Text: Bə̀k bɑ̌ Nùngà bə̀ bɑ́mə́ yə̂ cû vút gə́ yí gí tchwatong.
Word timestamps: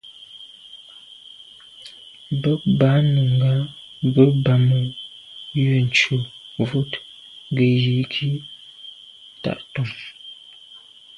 Bə̀k 2.41 2.61
bɑ̌ 2.79 2.93
Nùngà 3.13 3.51
bə̀ 4.13 4.25
bɑ́mə́ 4.43 4.83
yə̂ 5.63 5.75
cû 5.95 6.15
vút 6.67 6.91
gə́ 7.55 7.67
yí 7.83 7.95
gí 8.11 8.29
tchwatong. 9.41 9.93